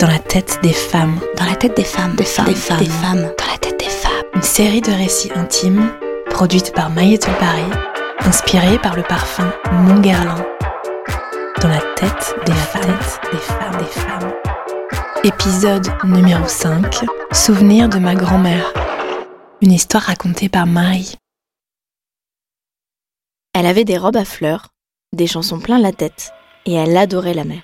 [0.00, 1.18] dans la tête des femmes.
[1.38, 2.78] Dans la tête des femmes, des femmes, Des femmes.
[2.78, 3.22] des femmes.
[3.38, 4.12] Dans la tête des femmes.
[4.34, 5.90] Une série de récits intimes
[6.30, 7.70] produite par Maïetul Paris,
[8.20, 10.44] inspirée par le parfum Montguerlin.
[11.62, 12.98] Dans la tête des femmes,
[13.32, 14.32] des femmes, des femmes.
[15.24, 17.04] Épisode numéro 5.
[17.32, 18.72] Souvenir de ma grand-mère.
[19.62, 21.16] Une histoire racontée par Marie.
[23.54, 24.68] Elle avait des robes à fleurs,
[25.14, 26.30] des chansons plein la tête,
[26.66, 27.62] et elle adorait la mer.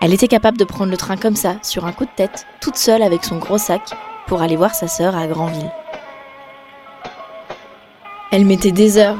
[0.00, 2.76] Elle était capable de prendre le train comme ça, sur un coup de tête, toute
[2.76, 3.82] seule avec son gros sac,
[4.26, 5.70] pour aller voir sa sœur à Granville.
[8.30, 9.16] Elle mettait des heures,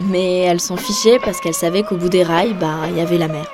[0.00, 3.18] mais elle s'en fichait parce qu'elle savait qu'au bout des rails, bah, il y avait
[3.18, 3.46] la mer.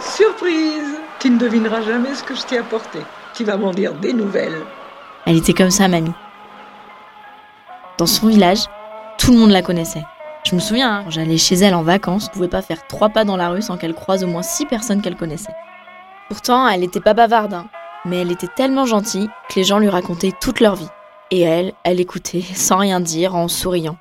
[0.00, 2.98] Surprise Tu ne devineras jamais ce que je t'ai apporté.
[3.34, 4.62] Tu vas m'en dire des nouvelles.
[5.24, 6.12] Elle était comme ça, mamie.
[7.96, 8.64] Dans son village,
[9.18, 10.04] tout le monde la connaissait.
[10.44, 13.10] Je me souviens, hein, quand j'allais chez elle en vacances, je pouvais pas faire trois
[13.10, 15.52] pas dans la rue sans qu'elle croise au moins six personnes qu'elle connaissait.
[16.28, 17.68] Pourtant, elle était pas bavarde, hein,
[18.04, 20.88] mais elle était tellement gentille que les gens lui racontaient toute leur vie.
[21.30, 23.96] Et elle, elle écoutait sans rien dire, en souriant.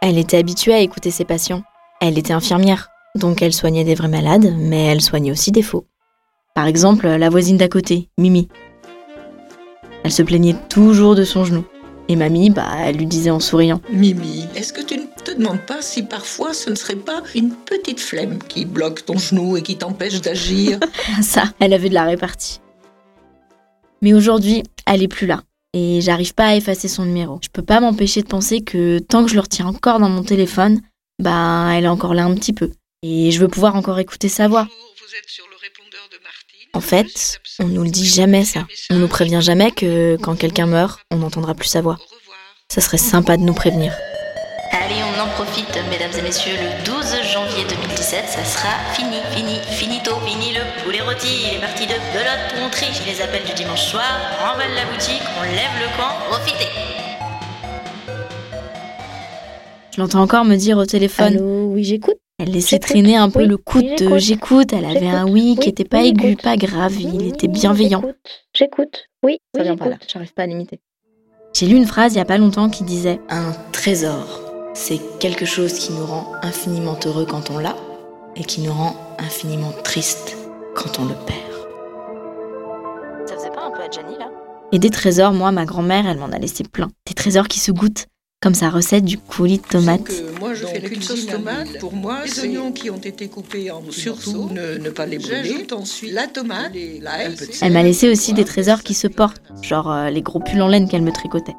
[0.00, 1.62] Elle était habituée à écouter ses patients.
[2.00, 5.86] Elle était infirmière, donc elle soignait des vrais malades, mais elle soignait aussi des faux.
[6.54, 8.48] Par exemple, la voisine d'à côté, Mimi.
[10.04, 11.64] Elle se plaignait toujours de son genou.
[12.08, 13.80] Et mamie, bah, elle lui disait en souriant.
[13.90, 17.50] Mimi, est-ce que tu ne te demandes pas si parfois ce ne serait pas une
[17.50, 20.78] petite flemme qui bloque ton genou et qui t'empêche d'agir?
[21.22, 22.60] Ça, elle avait de la répartie.
[24.02, 25.42] Mais aujourd'hui, elle est plus là.
[25.72, 27.40] Et j'arrive pas à effacer son numéro.
[27.42, 30.22] Je peux pas m'empêcher de penser que tant que je le retiens encore dans mon
[30.22, 30.80] téléphone,
[31.20, 32.70] bah, elle est encore là un petit peu.
[33.02, 34.64] Et je veux pouvoir encore écouter sa voix.
[34.64, 35.85] Vous êtes sur le répondeur de Martine.
[36.76, 38.66] En fait, on nous le dit jamais ça.
[38.90, 41.96] On nous prévient jamais que quand quelqu'un meurt, on n'entendra plus sa voix.
[42.68, 43.94] Ça serait sympa de nous prévenir.
[44.72, 49.58] Allez, on en profite, mesdames et messieurs, le 12 janvier 2017, ça sera fini, fini,
[49.70, 53.86] finito, fini le poulet rôti, les parties de belote, on triche, les appels du dimanche
[53.86, 56.68] soir, on remballe la boutique, on lève le camp, profitez
[59.94, 61.36] Je l'entends encore me dire au téléphone.
[61.36, 62.18] Allô, oui, j'écoute.
[62.38, 64.72] Elle laissait traîner un peu Oui, le coude de j'écoute.
[64.74, 66.92] Elle avait un oui qui Oui, était pas oui, aigu, pas grave.
[67.00, 68.02] Il était bienveillant.
[68.02, 68.44] J'écoute.
[68.54, 69.04] J'écoute.
[69.22, 70.80] Oui, Ça oui, vient pas là, j'arrive pas à l'imiter.
[71.54, 74.42] J'ai lu une phrase il y a pas longtemps qui disait Un trésor,
[74.74, 77.74] c'est quelque chose qui nous rend infiniment heureux quand on l'a
[78.36, 80.36] et qui nous rend infiniment triste
[80.74, 81.40] quand on le perd.
[83.26, 84.28] Ça faisait pas un peu à Jenny là?
[84.72, 86.88] Et des trésors, moi, ma grand-mère, elle m'en a laissé plein.
[87.06, 88.06] Des trésors qui se goûtent,
[88.42, 90.12] comme sa recette du coulis de tomates.
[90.60, 91.78] Je fais une sauce tomate.
[91.78, 95.44] Pour moi, les oignons qui ont été coupés en surtout ne, ne pas les brûler.
[95.44, 99.90] J'ajoute ensuite la tomate, l'ail, Elle m'a laissé aussi des trésors qui se portent, genre
[99.90, 101.56] euh, les gros pulls en laine qu'elle me tricotait.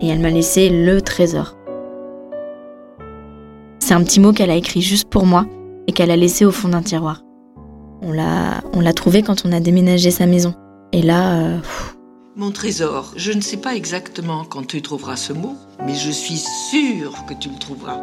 [0.00, 1.56] Et elle m'a laissé le trésor.
[3.80, 5.46] C'est un petit mot qu'elle a écrit juste pour moi
[5.86, 7.22] et qu'elle a laissé au fond d'un tiroir.
[8.02, 10.54] On l'a, on l'a trouvé quand on a déménagé sa maison.
[10.92, 11.97] Et là, euh, pff,
[12.38, 16.40] Mon trésor, je ne sais pas exactement quand tu trouveras ce mot, mais je suis
[16.70, 18.00] sûre que tu le trouveras.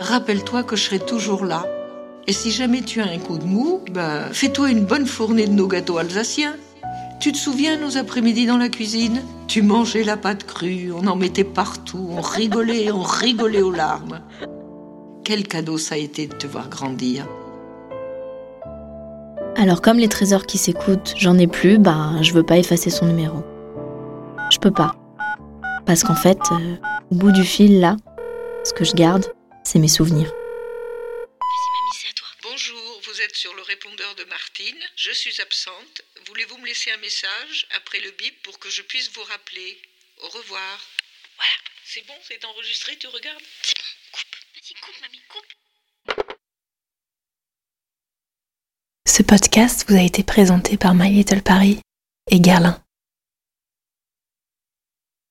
[0.00, 1.66] Rappelle-toi que je serai toujours là.
[2.26, 5.52] Et si jamais tu as un coup de mou, ben, fais-toi une bonne fournée de
[5.52, 6.56] nos gâteaux alsaciens.
[7.20, 9.20] Tu te souviens nos après-midi dans la cuisine?
[9.48, 14.20] Tu mangeais la pâte crue, on en mettait partout, on rigolait, on rigolait aux larmes.
[15.24, 17.28] Quel cadeau ça a été de te voir grandir.
[19.62, 23.06] Alors comme les trésors qui s'écoutent, j'en ai plus, bah je veux pas effacer son
[23.06, 23.44] numéro.
[24.50, 24.96] Je peux pas.
[25.86, 26.76] Parce qu'en fait, euh,
[27.12, 27.96] au bout du fil là,
[28.64, 30.32] ce que je garde, c'est mes souvenirs.
[32.42, 34.82] Bonjour, vous êtes sur le répondeur de Martine.
[34.96, 36.02] Je suis absente.
[36.26, 39.80] Voulez-vous me laisser un message après le bip pour que je puisse vous rappeler?
[40.24, 40.78] Au revoir.
[41.36, 43.42] Voilà, c'est bon, c'est enregistré, tu regardes?
[43.62, 45.61] C'est bon, coupe Vas-y, coupe, mamie, coupe
[49.14, 51.80] Ce podcast vous a été présenté par My Little Paris
[52.30, 52.78] et Guerlain.